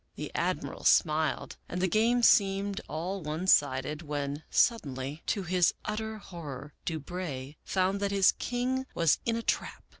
[0.15, 6.17] The Admiral smiled and the game seemed all one sided, when, suddenly, to his utter
[6.17, 9.83] horror, Du Brey found that his king was in a trap.